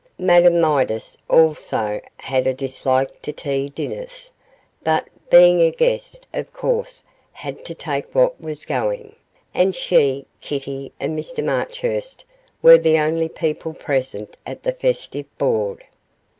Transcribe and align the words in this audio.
Madame 0.17 0.59
Midas 0.59 1.15
also 1.29 2.01
had 2.17 2.47
a 2.47 2.55
dislike 2.55 3.21
to 3.21 3.31
tea 3.31 3.69
dinners, 3.69 4.31
but, 4.83 5.07
being 5.29 5.61
a 5.61 5.69
guest, 5.69 6.25
of 6.33 6.51
course 6.51 7.03
had 7.31 7.63
to 7.63 7.75
take 7.75 8.15
what 8.15 8.41
was 8.41 8.65
going; 8.65 9.15
and 9.53 9.75
she, 9.75 10.25
Kitty, 10.41 10.91
and 10.99 11.15
Mr 11.15 11.45
Marchurst, 11.45 12.25
were 12.63 12.79
the 12.79 12.97
only 12.97 13.29
people 13.29 13.75
present 13.75 14.37
at 14.43 14.63
the 14.63 14.71
festive 14.71 15.27
board. 15.37 15.83